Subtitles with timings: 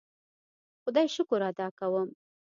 [0.83, 2.09] خدای شکر ادا کوم.